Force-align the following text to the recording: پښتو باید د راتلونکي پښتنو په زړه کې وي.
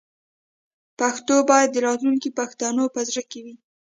پښتو 0.99 1.35
باید 1.49 1.69
د 1.73 1.77
راتلونکي 1.87 2.29
پښتنو 2.39 2.83
په 2.95 3.01
زړه 3.09 3.21
کې 3.31 3.39
وي. 3.45 3.55